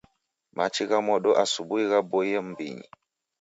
[0.57, 2.85] Machi gha modo asubui ghaboie mumbinyi